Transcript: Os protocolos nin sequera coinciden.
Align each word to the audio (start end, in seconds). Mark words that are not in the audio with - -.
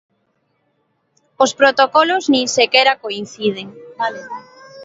Os 1.43 1.51
protocolos 1.59 2.23
nin 2.33 2.45
sequera 2.57 2.99
coinciden. 3.03 3.67